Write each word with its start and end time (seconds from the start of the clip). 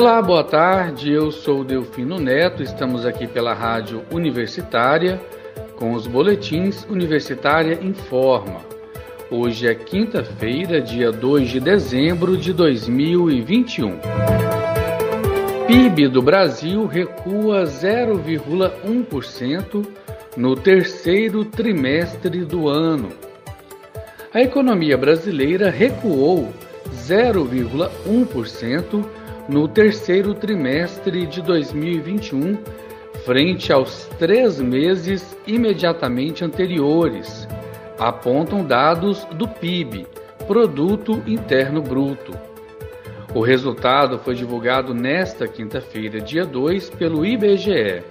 Olá, 0.00 0.22
boa 0.22 0.44
tarde. 0.44 1.12
Eu 1.12 1.32
sou 1.32 1.64
Delfino 1.64 2.20
Neto. 2.20 2.62
Estamos 2.62 3.04
aqui 3.04 3.26
pela 3.26 3.52
Rádio 3.52 4.04
Universitária 4.12 5.20
com 5.74 5.92
os 5.92 6.06
boletins 6.06 6.86
Universitária 6.88 7.80
Informa. 7.82 8.60
Hoje 9.28 9.66
é 9.66 9.74
quinta-feira, 9.74 10.80
dia 10.80 11.10
2 11.10 11.50
de 11.50 11.58
dezembro 11.58 12.36
de 12.36 12.52
2021. 12.52 13.98
PIB 15.66 16.06
do 16.06 16.22
Brasil 16.22 16.86
recua 16.86 17.64
0,1% 17.64 19.84
no 20.36 20.54
terceiro 20.54 21.44
trimestre 21.44 22.44
do 22.44 22.68
ano. 22.68 23.08
A 24.32 24.40
economia 24.40 24.96
brasileira 24.96 25.70
recuou 25.70 26.52
0,1% 26.94 29.17
no 29.48 29.66
terceiro 29.66 30.34
trimestre 30.34 31.26
de 31.26 31.40
2021, 31.40 32.58
frente 33.24 33.72
aos 33.72 34.04
três 34.18 34.60
meses 34.60 35.36
imediatamente 35.46 36.44
anteriores, 36.44 37.48
apontam 37.98 38.62
dados 38.62 39.24
do 39.32 39.48
PIB, 39.48 40.06
Produto 40.46 41.22
Interno 41.26 41.80
Bruto. 41.80 42.32
O 43.34 43.40
resultado 43.40 44.18
foi 44.18 44.34
divulgado 44.34 44.92
nesta 44.92 45.48
quinta-feira, 45.48 46.20
dia 46.20 46.44
2, 46.44 46.90
pelo 46.90 47.24
IBGE. 47.24 48.02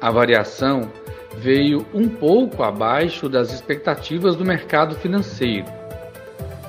A 0.00 0.10
variação 0.10 0.90
veio 1.36 1.86
um 1.92 2.08
pouco 2.08 2.62
abaixo 2.62 3.28
das 3.28 3.52
expectativas 3.52 4.34
do 4.34 4.44
mercado 4.44 4.94
financeiro. 4.96 5.66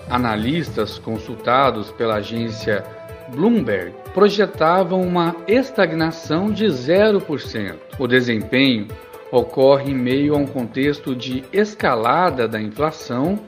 Analistas 0.09 0.99
consultados 0.99 1.91
pela 1.91 2.15
agência 2.15 2.83
Bloomberg 3.33 3.93
projetavam 4.13 5.01
uma 5.01 5.35
estagnação 5.47 6.51
de 6.51 6.65
0%. 6.65 7.75
O 7.97 8.07
desempenho 8.07 8.87
ocorre 9.31 9.91
em 9.91 9.95
meio 9.95 10.35
a 10.35 10.37
um 10.37 10.45
contexto 10.45 11.15
de 11.15 11.43
escalada 11.53 12.47
da 12.47 12.61
inflação, 12.61 13.39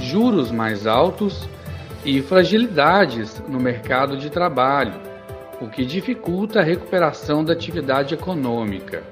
juros 0.00 0.50
mais 0.50 0.86
altos 0.86 1.48
e 2.04 2.20
fragilidades 2.20 3.40
no 3.48 3.60
mercado 3.60 4.16
de 4.16 4.28
trabalho, 4.28 4.94
o 5.60 5.68
que 5.68 5.84
dificulta 5.84 6.60
a 6.60 6.64
recuperação 6.64 7.44
da 7.44 7.52
atividade 7.52 8.14
econômica. 8.14 9.04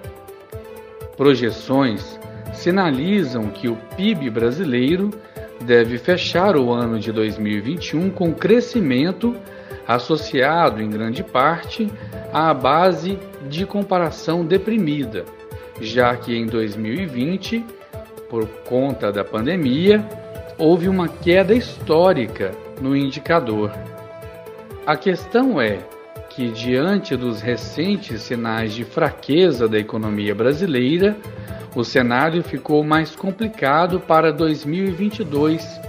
Projeções 1.17 2.19
sinalizam 2.53 3.49
que 3.49 3.69
o 3.69 3.77
PIB 3.97 4.31
brasileiro 4.31 5.11
deve 5.61 5.99
fechar 5.99 6.57
o 6.57 6.73
ano 6.73 6.99
de 6.99 7.13
2021 7.13 8.11
com 8.11 8.35
crescimento 8.35 9.35
associado 9.87 10.81
em 10.81 10.89
grande 10.89 11.23
parte 11.23 11.91
à 12.33 12.53
base 12.55 13.19
de 13.49 13.67
comparação 13.67 14.45
deprimida, 14.45 15.25
já 15.81 16.17
que 16.17 16.35
em 16.37 16.47
2020, 16.47 17.65
por 18.29 18.47
conta 18.65 19.13
da 19.13 19.25
pandemia, 19.25 20.05
houve 20.59 20.89
uma 20.89 21.09
queda 21.09 21.55
histórica 21.55 22.53
no 22.81 22.97
indicador. 22.97 23.73
A 24.87 24.97
questão 24.97 25.61
é 25.61 25.79
que, 26.31 26.51
diante 26.51 27.17
dos 27.17 27.41
recentes 27.41 28.23
sinais 28.23 28.73
de 28.73 28.85
fraqueza 28.85 29.69
da 29.69 29.79
economia 29.79 30.35
brasileira, 30.35 31.17
o 31.75 31.85
cenário 31.85 32.43
ficou 32.43 32.85
mais 32.85 33.15
complicado 33.15 34.01
para 34.01 34.33
2022, 34.33 35.81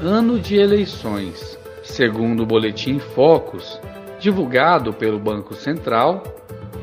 ano 0.00 0.38
de 0.38 0.56
eleições. 0.56 1.57
Segundo 1.88 2.44
o 2.44 2.46
boletim 2.46 2.98
Focus, 2.98 3.80
divulgado 4.20 4.92
pelo 4.92 5.18
Banco 5.18 5.54
Central, 5.54 6.22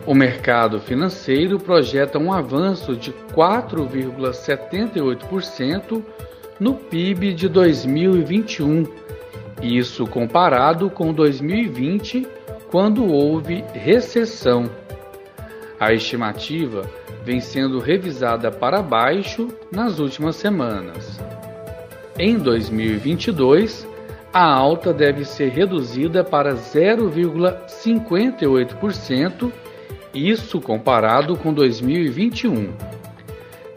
o 0.06 0.14
mercado 0.14 0.82
financeiro 0.82 1.58
projeta 1.60 2.20
um 2.20 2.34
avanço 2.34 2.94
de 2.96 3.14
4,78% 3.34 6.04
no 6.60 6.74
PIB 6.74 7.34
de 7.34 7.48
2021, 7.48 8.84
isso 9.62 10.06
comparado 10.08 10.90
com 10.90 11.14
2020, 11.14 12.28
quando 12.70 13.06
houve 13.06 13.64
recessão. 13.74 14.70
A 15.80 15.94
estimativa 15.94 16.90
vem 17.24 17.40
sendo 17.40 17.80
revisada 17.80 18.52
para 18.52 18.82
baixo 18.82 19.48
nas 19.72 20.00
últimas 20.00 20.36
semanas. 20.36 21.22
Em 22.18 22.38
2022, 22.38 23.88
a 24.36 24.44
alta 24.44 24.94
deve 24.94 25.24
ser 25.24 25.50
reduzida 25.50 26.22
para 26.22 26.56
0,58%, 26.56 29.50
isso 30.14 30.60
comparado 30.60 31.38
com 31.38 31.54
2021. 31.54 32.74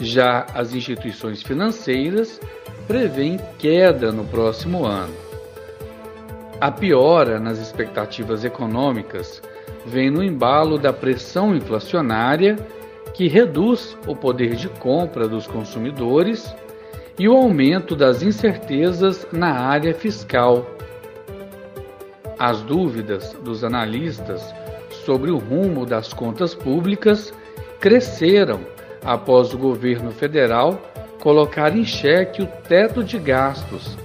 Já 0.01 0.47
as 0.53 0.75
instituições 0.75 1.45
financeiras 1.45 2.41
prevêem 2.89 3.39
queda 3.57 4.11
no 4.11 4.25
próximo 4.25 4.85
ano. 4.85 5.15
A 6.61 6.73
piora 6.73 7.39
nas 7.39 7.61
expectativas 7.61 8.45
econômicas 8.45 9.41
vem 9.87 10.11
no 10.11 10.25
embalo 10.25 10.77
da 10.77 10.93
pressão 10.93 11.55
inflacionária, 11.55 12.57
que 13.15 13.29
reduz 13.29 13.97
o 14.09 14.17
poder 14.17 14.57
de 14.57 14.69
compra 14.69 15.29
dos 15.29 15.47
consumidores 15.47 16.53
e 17.19 17.29
o 17.29 17.37
aumento 17.37 17.97
das 17.97 18.23
incertezas 18.23 19.27
na 19.33 19.53
área 19.53 19.95
fiscal. 19.95 20.67
As 22.39 22.61
dúvidas 22.63 23.33
dos 23.43 23.65
analistas 23.65 24.55
sobre 25.05 25.31
o 25.31 25.39
rumo 25.39 25.85
das 25.85 26.13
contas 26.13 26.55
públicas 26.55 27.33
cresceram 27.81 28.61
após 29.05 29.53
o 29.53 29.59
governo 29.59 30.13
federal 30.13 30.81
colocar 31.21 31.77
em 31.77 31.85
xeque 31.85 32.43
o 32.43 32.47
teto 32.47 33.03
de 33.03 33.19
gastos 33.19 33.97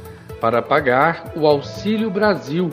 para 0.42 0.62
pagar 0.62 1.32
o 1.36 1.46
Auxílio 1.46 2.10
Brasil, 2.10 2.72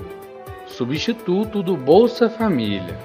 substituto 0.66 1.62
do 1.62 1.76
Bolsa 1.76 2.30
Família. 2.30 2.98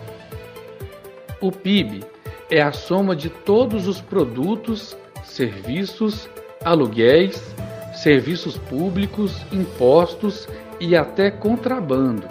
O 1.42 1.52
PIB 1.52 2.04
é 2.50 2.62
a 2.62 2.72
soma 2.72 3.16
de 3.16 3.30
todos 3.30 3.88
os 3.88 4.00
produtos, 4.00 4.98
serviços 5.24 6.30
aluguéis, 6.66 7.56
serviços 7.94 8.58
públicos, 8.58 9.46
impostos 9.52 10.50
e 10.80 10.96
até 10.96 11.32
contrabando. 11.32 12.28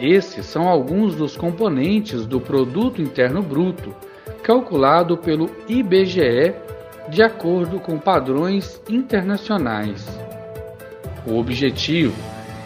Esses 0.00 0.46
são 0.46 0.68
alguns 0.68 1.14
dos 1.14 1.36
componentes 1.36 2.24
do 2.24 2.40
Produto 2.40 3.02
Interno 3.02 3.42
Bruto, 3.42 3.94
calculado 4.42 5.16
pelo 5.16 5.50
IBGE 5.68 6.54
de 7.08 7.22
acordo 7.22 7.80
com 7.80 7.98
padrões 7.98 8.80
internacionais. 8.88 10.06
O 11.26 11.38
objetivo 11.38 12.14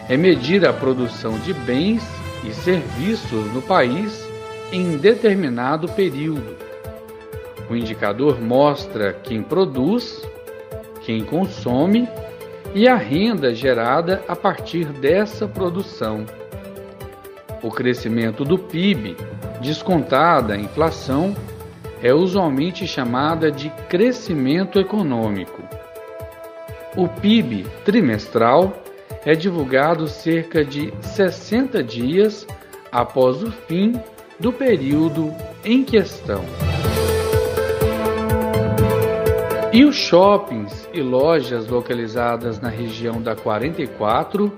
é 0.07 0.17
medir 0.17 0.65
a 0.67 0.73
produção 0.73 1.39
de 1.39 1.53
bens 1.53 2.03
e 2.43 2.51
serviços 2.51 3.51
no 3.53 3.61
país 3.61 4.27
em 4.71 4.97
determinado 4.97 5.87
período. 5.89 6.55
O 7.69 7.75
indicador 7.75 8.41
mostra 8.41 9.13
quem 9.13 9.41
produz, 9.41 10.20
quem 11.05 11.23
consome 11.23 12.07
e 12.73 12.87
a 12.87 12.95
renda 12.95 13.53
gerada 13.53 14.23
a 14.27 14.35
partir 14.35 14.85
dessa 14.85 15.47
produção. 15.47 16.25
O 17.61 17.69
crescimento 17.69 18.43
do 18.43 18.57
PIB, 18.57 19.15
descontada 19.61 20.53
a 20.53 20.57
inflação, 20.57 21.35
é 22.01 22.13
usualmente 22.13 22.87
chamada 22.87 23.51
de 23.51 23.69
crescimento 23.87 24.79
econômico. 24.79 25.61
O 26.95 27.07
PIB 27.07 27.65
trimestral 27.85 28.81
é 29.25 29.33
divulgado 29.35 30.07
cerca 30.07 30.65
de 30.65 30.91
60 31.01 31.83
dias 31.83 32.47
após 32.91 33.43
o 33.43 33.51
fim 33.51 33.93
do 34.39 34.51
período 34.51 35.31
em 35.63 35.83
questão. 35.83 36.43
E 39.73 39.85
os 39.85 39.95
shoppings 39.95 40.89
e 40.93 41.01
lojas 41.01 41.69
localizadas 41.69 42.59
na 42.59 42.67
região 42.67 43.21
da 43.21 43.37
44 43.37 44.51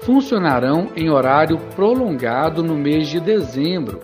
funcionarão 0.00 0.88
em 0.96 1.08
horário 1.08 1.56
prolongado 1.76 2.64
no 2.64 2.74
mês 2.74 3.06
de 3.06 3.20
dezembro 3.20 4.00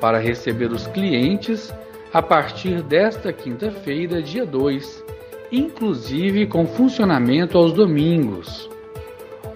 para 0.00 0.20
receber 0.20 0.70
os 0.70 0.86
clientes 0.86 1.74
a 2.12 2.22
partir 2.22 2.82
desta 2.82 3.32
quinta-feira, 3.32 4.22
dia 4.22 4.46
2, 4.46 5.04
inclusive 5.50 6.46
com 6.46 6.68
funcionamento 6.68 7.58
aos 7.58 7.72
domingos. 7.72 8.70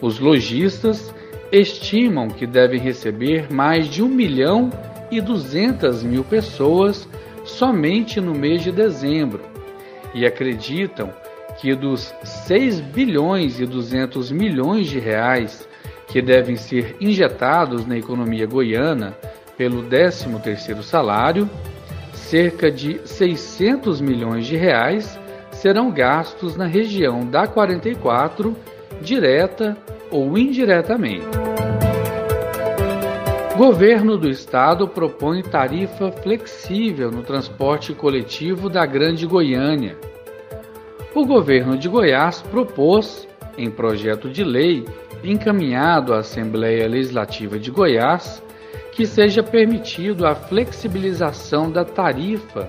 Os 0.01 0.19
lojistas 0.19 1.15
estimam 1.53 2.27
que 2.27 2.45
devem 2.45 2.81
receber 2.81 3.53
mais 3.53 3.87
de 3.87 4.03
1 4.03 4.09
milhão 4.09 4.69
e 5.13 5.21
200 5.21 6.03
mil 6.03 6.25
pessoas 6.25 7.09
somente 7.45 8.21
no 8.21 8.35
mês 8.35 8.65
de 8.65 8.73
dezembro 8.73 9.50
e 10.15 10.27
acreditam 10.27 11.13
que 11.61 11.75
dos 11.75 12.15
6 12.23 12.81
bilhões 12.81 13.61
e 13.61 13.67
200 13.67 14.31
milhões 14.31 14.89
de 14.89 14.99
reais 14.99 15.69
que 16.07 16.21
devem 16.21 16.57
ser 16.57 16.97
injetados 17.01 17.87
na 17.87 17.97
economia 17.97 18.47
goiana 18.47 19.17
pelo 19.57 19.83
13º 19.83 20.83
salário, 20.83 21.49
cerca 22.13 22.71
de 22.71 23.01
600 23.05 24.01
milhões 24.01 24.47
de 24.47 24.57
reais 24.57 25.19
serão 25.53 25.91
gastos 25.91 26.57
na 26.57 26.67
região 26.67 27.27
da 27.27 27.47
44, 27.47 28.57
direta 29.03 29.77
ou 30.11 30.39
indiretamente. 30.39 31.50
Governo 33.61 34.17
do 34.17 34.31
Estado 34.31 34.89
propõe 34.89 35.43
tarifa 35.43 36.11
flexível 36.11 37.11
no 37.11 37.23
transporte 37.23 37.93
coletivo 37.93 38.71
da 38.71 38.87
Grande 38.87 39.27
Goiânia. 39.27 39.99
O 41.15 41.27
governo 41.27 41.77
de 41.77 41.87
Goiás 41.87 42.41
propôs, 42.41 43.29
em 43.59 43.71
projeto 43.71 44.31
de 44.31 44.43
lei 44.43 44.87
encaminhado 45.23 46.15
à 46.15 46.21
Assembleia 46.21 46.89
Legislativa 46.89 47.59
de 47.59 47.71
Goiás, 47.71 48.43
que 48.93 49.05
seja 49.05 49.43
permitido 49.43 50.27
a 50.27 50.35
flexibilização 50.35 51.71
da 51.71 51.85
tarifa 51.85 52.67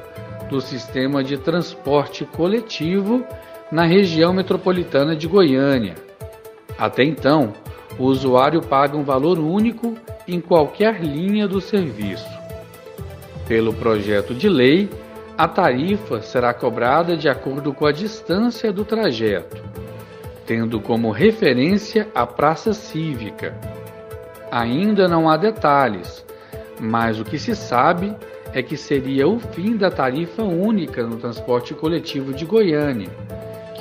do 0.50 0.60
sistema 0.60 1.24
de 1.24 1.38
transporte 1.38 2.26
coletivo 2.26 3.26
na 3.72 3.86
região 3.86 4.34
metropolitana 4.34 5.16
de 5.16 5.26
Goiânia. 5.26 5.96
Até 6.78 7.06
então, 7.06 7.54
o 7.98 8.04
usuário 8.04 8.62
paga 8.62 8.98
um 8.98 9.04
valor 9.04 9.40
único 9.40 9.96
em 10.32 10.40
qualquer 10.40 11.02
linha 11.02 11.48
do 11.48 11.60
serviço. 11.60 12.30
Pelo 13.48 13.74
projeto 13.74 14.34
de 14.34 14.48
lei, 14.48 14.90
a 15.38 15.48
tarifa 15.48 16.22
será 16.22 16.54
cobrada 16.54 17.18
de 17.18 17.28
acordo 17.28 17.74
com 17.74 17.86
a 17.86 17.92
distância 17.92 18.72
do 18.72 18.86
trajeto, 18.86 19.62
tendo 20.46 20.80
como 20.80 21.12
referência 21.12 22.08
a 22.16 22.26
praça 22.26 22.74
cívica. 22.74 23.54
Ainda 24.50 25.08
não 25.08 25.30
há 25.30 25.36
detalhes, 25.36 26.26
mas 26.80 27.20
o 27.20 27.26
que 27.26 27.38
se 27.38 27.56
sabe 27.56 28.16
é 28.54 28.62
que 28.62 28.78
seria 28.78 29.28
o 29.28 29.40
fim 29.40 29.76
da 29.76 29.90
tarifa 29.90 30.44
única 30.44 31.04
no 31.04 31.18
transporte 31.18 31.74
coletivo 31.74 32.34
de 32.34 32.46
Goiânia, 32.46 33.10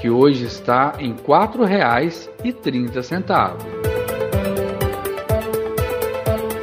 que 0.01 0.09
hoje 0.09 0.47
está 0.47 0.95
em 0.99 1.13
R$ 1.13 1.19
4,30. 1.27 3.80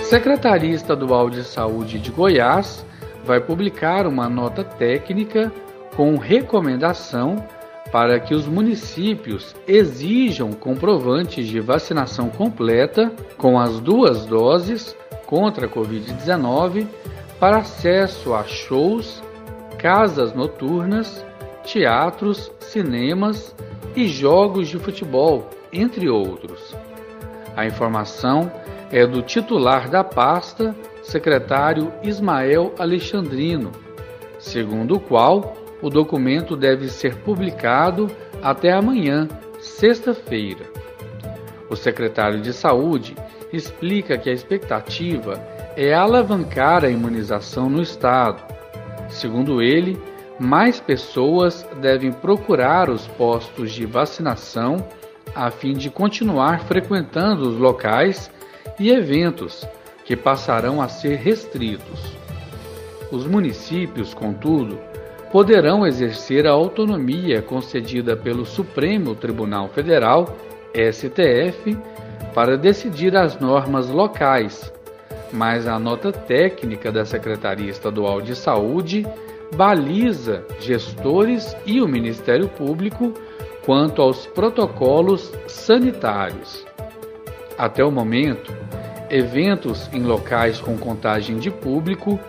Secretaria 0.09 0.73
Estadual 0.73 1.29
de 1.29 1.43
Saúde 1.43 1.99
de 1.99 2.11
Goiás 2.11 2.85
vai 3.25 3.41
publicar 3.41 4.07
uma 4.07 4.29
nota 4.29 4.63
técnica 4.63 5.51
com 5.97 6.15
recomendação 6.15 7.45
para 7.91 8.17
que 8.17 8.33
os 8.33 8.47
municípios 8.47 9.53
exijam 9.67 10.53
comprovantes 10.53 11.45
de 11.45 11.59
vacinação 11.59 12.29
completa 12.29 13.11
com 13.37 13.59
as 13.59 13.81
duas 13.81 14.25
doses 14.25 14.95
contra 15.25 15.65
a 15.65 15.69
Covid-19 15.69 16.87
para 17.37 17.57
acesso 17.57 18.33
a 18.33 18.45
shows, 18.45 19.21
casas 19.77 20.33
noturnas, 20.33 21.25
teatros, 21.65 22.49
cinemas 22.61 23.53
e 23.93 24.07
jogos 24.07 24.69
de 24.69 24.79
futebol, 24.79 25.49
entre 25.73 26.07
outros. 26.07 26.73
A 27.57 27.65
informação 27.65 28.49
é 28.91 29.05
do 29.05 29.21
titular 29.21 29.89
da 29.89 30.03
pasta, 30.03 30.75
secretário 31.03 31.91
Ismael 32.03 32.73
Alexandrino, 32.77 33.71
segundo 34.39 34.95
o 34.95 34.99
qual 34.99 35.55
o 35.81 35.89
documento 35.89 36.55
deve 36.55 36.89
ser 36.89 37.15
publicado 37.17 38.07
até 38.41 38.71
amanhã, 38.71 39.27
sexta-feira. 39.59 40.65
O 41.69 41.75
secretário 41.75 42.41
de 42.41 42.53
Saúde 42.53 43.15
explica 43.51 44.17
que 44.17 44.29
a 44.29 44.33
expectativa 44.33 45.41
é 45.75 45.93
alavancar 45.93 46.83
a 46.83 46.89
imunização 46.89 47.69
no 47.69 47.81
Estado. 47.81 48.41
Segundo 49.09 49.61
ele, 49.61 50.01
mais 50.39 50.79
pessoas 50.79 51.65
devem 51.81 52.11
procurar 52.11 52.89
os 52.89 53.07
postos 53.07 53.71
de 53.71 53.85
vacinação 53.85 54.87
a 55.35 55.51
fim 55.51 55.73
de 55.73 55.89
continuar 55.89 56.61
frequentando 56.61 57.49
os 57.49 57.57
locais 57.57 58.31
e 58.79 58.89
eventos 58.89 59.67
que 60.05 60.15
passarão 60.15 60.81
a 60.81 60.87
ser 60.87 61.17
restritos. 61.17 62.15
Os 63.11 63.25
municípios, 63.25 64.13
contudo, 64.13 64.79
poderão 65.31 65.85
exercer 65.85 66.47
a 66.47 66.51
autonomia 66.51 67.41
concedida 67.41 68.15
pelo 68.15 68.45
Supremo 68.45 69.15
Tribunal 69.15 69.67
Federal, 69.69 70.37
STF, 70.73 71.77
para 72.33 72.57
decidir 72.57 73.15
as 73.15 73.39
normas 73.39 73.89
locais 73.89 74.71
mas 75.31 75.67
a 75.67 75.77
nota 75.79 76.11
técnica 76.11 76.91
da 76.91 77.05
Secretaria 77.05 77.69
Estadual 77.69 78.21
de 78.21 78.35
Saúde 78.35 79.05
baliza 79.55 80.45
gestores 80.59 81.55
e 81.65 81.81
o 81.81 81.87
Ministério 81.87 82.47
Público 82.47 83.13
quanto 83.65 84.01
aos 84.01 84.25
protocolos 84.27 85.31
sanitários. 85.47 86.65
Até 87.57 87.83
o 87.83 87.91
momento, 87.91 88.53
eventos 89.09 89.89
em 89.91 90.03
locais 90.03 90.59
com 90.59 90.77
contagem 90.77 91.37
de 91.37 91.49
público 91.49 92.19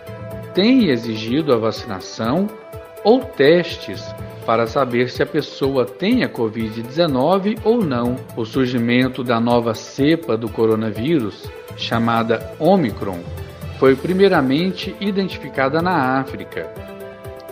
têm 0.53 0.89
exigido 0.89 1.53
a 1.53 1.57
vacinação 1.57 2.47
ou 3.03 3.19
testes 3.21 4.03
para 4.45 4.65
saber 4.65 5.09
se 5.09 5.21
a 5.21 5.25
pessoa 5.25 5.85
tem 5.85 6.23
a 6.23 6.29
Covid-19 6.29 7.59
ou 7.63 7.83
não. 7.83 8.15
O 8.35 8.45
surgimento 8.45 9.23
da 9.23 9.39
nova 9.39 9.75
cepa 9.75 10.35
do 10.35 10.49
coronavírus 10.49 11.47
chamada 11.79 12.53
Omicron, 12.59 13.19
foi 13.79 13.95
primeiramente 13.95 14.95
identificada 14.99 15.81
na 15.81 16.19
África. 16.19 16.69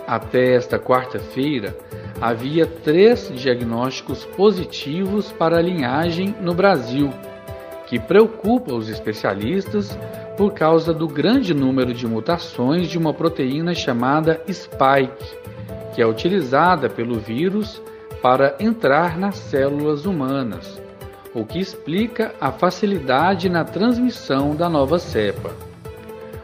Até 0.06 0.54
esta 0.54 0.78
quarta-feira, 0.78 1.76
havia 2.20 2.66
três 2.66 3.32
diagnósticos 3.34 4.24
positivos 4.24 5.32
para 5.32 5.58
a 5.58 5.62
linhagem 5.62 6.34
no 6.40 6.54
Brasil, 6.54 7.10
que 7.88 7.98
preocupa 7.98 8.74
os 8.74 8.88
especialistas 8.88 9.98
por 10.36 10.52
causa 10.52 10.92
do 10.92 11.08
grande 11.08 11.54
número 11.54 11.92
de 11.92 12.06
mutações 12.06 12.88
de 12.88 12.98
uma 12.98 13.14
proteína 13.14 13.74
chamada 13.74 14.42
spike, 14.48 15.36
que 15.94 16.02
é 16.02 16.06
utilizada 16.06 16.88
pelo 16.88 17.18
vírus 17.18 17.82
para 18.22 18.54
entrar 18.60 19.18
nas 19.18 19.36
células 19.36 20.04
humanas 20.04 20.80
o 21.34 21.44
que 21.44 21.58
explica 21.58 22.34
a 22.40 22.50
facilidade 22.50 23.48
na 23.48 23.64
transmissão 23.64 24.56
da 24.56 24.68
nova 24.68 24.98
cepa. 24.98 25.50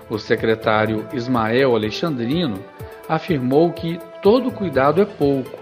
O 0.09 0.19
secretário 0.19 1.07
Ismael 1.13 1.75
Alexandrino 1.75 2.59
afirmou 3.09 3.73
que 3.73 3.99
todo 4.23 4.51
cuidado 4.51 5.01
é 5.01 5.05
pouco, 5.05 5.59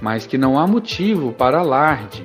mas 0.00 0.26
que 0.26 0.38
não 0.38 0.58
há 0.58 0.66
motivo 0.66 1.32
para 1.32 1.58
alarde, 1.58 2.24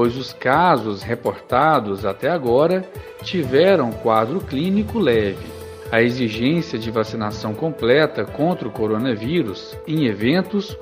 pois 0.00 0.16
os 0.16 0.32
casos 0.32 1.02
reportados 1.02 2.06
até 2.06 2.30
agora 2.30 2.82
tiveram 3.22 3.92
quadro 3.92 4.40
clínico 4.40 4.98
leve. 4.98 5.44
A 5.92 6.00
exigência 6.00 6.78
de 6.78 6.90
vacinação 6.90 7.52
completa 7.52 8.24
contra 8.24 8.66
o 8.66 8.70
coronavírus 8.70 9.76
em 9.86 10.06
eventos 10.06 10.74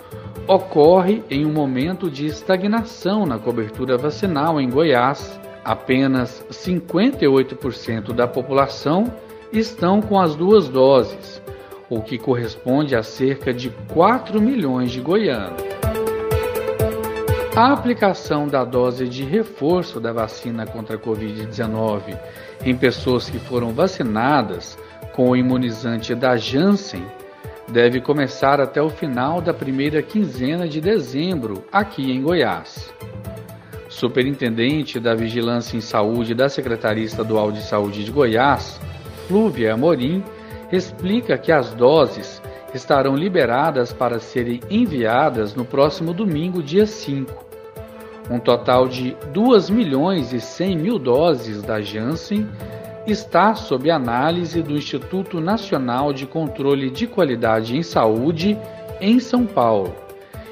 ocorre 0.46 1.24
em 1.28 1.44
um 1.44 1.52
momento 1.52 2.08
de 2.08 2.26
estagnação 2.26 3.26
na 3.26 3.40
cobertura 3.40 3.98
vacinal 3.98 4.60
em 4.60 4.70
Goiás. 4.70 5.40
Apenas 5.64 6.46
58% 6.52 8.12
da 8.12 8.28
população 8.28 9.12
estão 9.52 10.00
com 10.00 10.20
as 10.20 10.36
duas 10.36 10.68
doses, 10.68 11.42
o 11.90 12.00
que 12.00 12.18
corresponde 12.18 12.94
a 12.94 13.02
cerca 13.02 13.52
de 13.52 13.68
4 13.92 14.40
milhões 14.40 14.92
de 14.92 15.00
goianos. 15.00 15.60
A 17.58 17.72
aplicação 17.72 18.46
da 18.46 18.64
dose 18.64 19.08
de 19.08 19.24
reforço 19.24 19.98
da 19.98 20.12
vacina 20.12 20.64
contra 20.64 20.94
a 20.94 20.98
Covid-19 20.98 22.16
em 22.64 22.76
pessoas 22.76 23.28
que 23.28 23.40
foram 23.40 23.72
vacinadas 23.72 24.78
com 25.12 25.30
o 25.30 25.36
imunizante 25.36 26.14
da 26.14 26.36
Janssen 26.36 27.04
deve 27.66 28.00
começar 28.00 28.60
até 28.60 28.80
o 28.80 28.88
final 28.88 29.40
da 29.40 29.52
primeira 29.52 30.00
quinzena 30.00 30.68
de 30.68 30.80
dezembro, 30.80 31.64
aqui 31.72 32.12
em 32.12 32.22
Goiás. 32.22 32.94
Superintendente 33.88 35.00
da 35.00 35.16
Vigilância 35.16 35.76
em 35.76 35.80
Saúde 35.80 36.36
da 36.36 36.48
Secretaria 36.48 37.06
Estadual 37.06 37.50
de 37.50 37.62
Saúde 37.62 38.04
de 38.04 38.12
Goiás, 38.12 38.80
Flúvia 39.26 39.74
Amorim, 39.74 40.22
explica 40.70 41.36
que 41.36 41.50
as 41.50 41.74
doses 41.74 42.40
estarão 42.72 43.16
liberadas 43.16 43.92
para 43.92 44.20
serem 44.20 44.60
enviadas 44.70 45.56
no 45.56 45.64
próximo 45.64 46.14
domingo, 46.14 46.62
dia 46.62 46.86
5. 46.86 47.47
Um 48.30 48.38
total 48.38 48.88
de 48.88 49.16
2 49.32 49.70
milhões 49.70 50.32
e 50.32 50.40
100 50.40 50.76
mil 50.76 50.98
doses 50.98 51.62
da 51.62 51.80
Janssen 51.80 52.46
está 53.06 53.54
sob 53.54 53.90
análise 53.90 54.62
do 54.62 54.76
Instituto 54.76 55.40
Nacional 55.40 56.12
de 56.12 56.26
Controle 56.26 56.90
de 56.90 57.06
Qualidade 57.06 57.76
em 57.76 57.82
Saúde 57.82 58.58
em 59.00 59.18
São 59.18 59.46
Paulo 59.46 59.94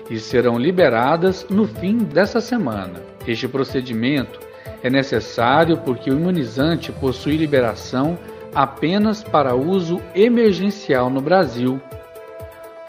e 0.09 0.19
serão 0.19 0.59
liberadas 0.59 1.47
no 1.51 1.67
fim 1.67 1.99
dessa 1.99 2.41
semana. 2.41 2.95
Este 3.27 3.47
procedimento 3.47 4.41
é 4.83 4.89
necessário 4.89 5.77
porque 5.79 6.11
o 6.11 6.15
imunizante 6.15 6.93
possui 6.93 7.37
liberação 7.37 8.19
apenas 8.55 9.23
para 9.23 9.55
uso 9.55 10.01
emergencial 10.15 11.11
no 11.11 11.21
Brasil. 11.21 11.81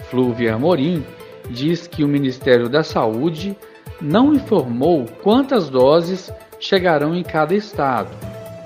Flúvia 0.10 0.56
Amorim 0.56 1.03
diz 1.50 1.88
que 1.88 2.03
o 2.03 2.08
Ministério 2.08 2.70
da 2.70 2.84
Saúde 2.84 3.58
não 4.01 4.34
informou 4.34 5.06
quantas 5.24 5.70
doses 5.70 6.32
chegarão 6.60 7.16
em 7.16 7.24
cada 7.24 7.56
estado, 7.56 8.10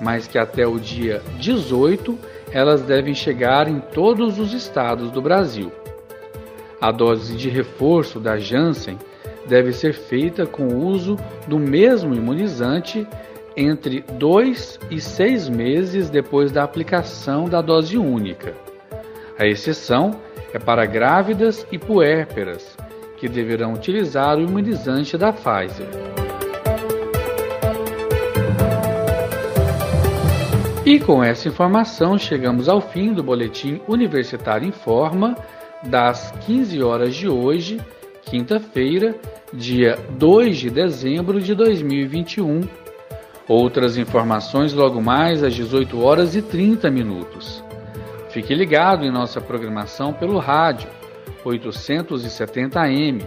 mas 0.00 0.26
que 0.26 0.38
até 0.38 0.66
o 0.66 0.78
dia 0.78 1.22
18 1.38 2.18
elas 2.52 2.82
devem 2.82 3.14
chegar 3.14 3.68
em 3.68 3.80
todos 3.80 4.38
os 4.38 4.52
estados 4.52 5.10
do 5.10 5.22
Brasil. 5.22 5.72
A 6.80 6.90
dose 6.90 7.36
de 7.36 7.48
reforço 7.48 8.18
da 8.18 8.36
Janssen 8.36 8.98
deve 9.46 9.72
ser 9.72 9.94
feita 9.94 10.46
com 10.46 10.68
o 10.68 10.86
uso 10.86 11.16
do 11.46 11.58
mesmo 11.58 12.14
imunizante 12.14 13.06
entre 13.56 14.04
dois 14.18 14.78
e 14.90 15.00
seis 15.00 15.48
meses 15.48 16.10
depois 16.10 16.50
da 16.50 16.62
aplicação 16.62 17.48
da 17.48 17.60
dose 17.60 17.96
única. 17.96 18.54
A 19.38 19.46
exceção 19.46 20.12
é 20.52 20.58
para 20.58 20.86
grávidas 20.86 21.66
e 21.72 21.78
puérperas, 21.78 22.76
que 23.22 23.28
deverão 23.28 23.72
utilizar 23.72 24.36
o 24.36 24.40
imunizante 24.40 25.16
da 25.16 25.32
Pfizer. 25.32 25.86
E 30.84 30.98
com 30.98 31.22
essa 31.22 31.46
informação 31.46 32.18
chegamos 32.18 32.68
ao 32.68 32.80
fim 32.80 33.12
do 33.12 33.22
boletim 33.22 33.80
Universitário 33.86 34.66
em 34.66 34.72
Forma 34.72 35.36
das 35.84 36.32
15 36.44 36.82
horas 36.82 37.14
de 37.14 37.28
hoje, 37.28 37.80
quinta-feira, 38.22 39.14
dia 39.52 39.96
2 40.18 40.56
de 40.56 40.70
dezembro 40.70 41.40
de 41.40 41.54
2021. 41.54 42.62
Outras 43.46 43.96
informações 43.96 44.72
logo 44.72 45.00
mais 45.00 45.44
às 45.44 45.54
18 45.54 46.02
horas 46.02 46.34
e 46.34 46.42
30 46.42 46.90
minutos. 46.90 47.62
Fique 48.30 48.52
ligado 48.52 49.04
em 49.04 49.12
nossa 49.12 49.40
programação 49.40 50.12
pelo 50.12 50.40
rádio 50.40 50.88
870m, 51.44 53.26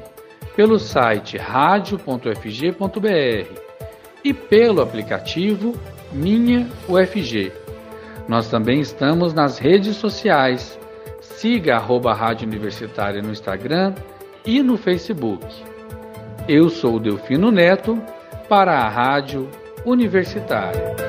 pelo 0.56 0.80
site 0.80 1.38
radio.fg.br 1.38 2.36
e 4.24 4.34
pelo 4.34 4.82
aplicativo 4.82 5.76
Minha 6.12 6.68
UFG. 6.88 7.52
Nós 8.28 8.50
também 8.50 8.80
estamos 8.80 9.34
nas 9.34 9.60
redes 9.60 9.98
sociais. 9.98 10.80
Siga 11.22 11.76
arroba 11.76 12.14
Rádio 12.14 12.48
Universitária 12.48 13.22
no 13.22 13.32
Instagram 13.32 13.94
e 14.46 14.64
no 14.64 14.78
Facebook. 14.78 15.46
Eu 16.48 16.70
sou 16.70 17.00
Delfino 17.00 17.52
Neto 17.52 18.02
para 18.48 18.80
a 18.80 18.90
Rádio 18.90 19.50
Universitária. 19.86 21.05